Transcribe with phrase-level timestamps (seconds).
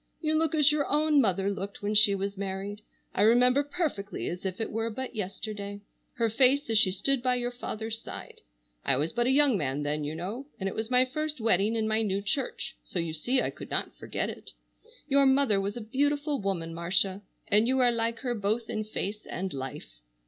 [0.19, 2.81] You look as your own mother looked when she was married.
[3.13, 5.81] I remember perfectly as if it were but yesterday,
[6.13, 8.41] her face as she stood by your father's side.
[8.83, 11.75] I was but a young man then, you know, and it was my first wedding
[11.75, 14.53] in my new church, so you see I could not forget it.
[15.07, 19.27] Your mother was a beautiful woman, Marcia, and you are like her both in face
[19.27, 19.99] and life."